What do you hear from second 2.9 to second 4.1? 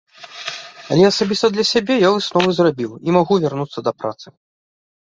і магу вярнуцца да